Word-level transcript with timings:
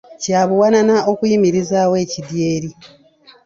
Kya 0.21 0.41
buwanana 0.47 0.95
okuyimirizaawo 1.11 1.95
ekidyeri. 2.03 2.69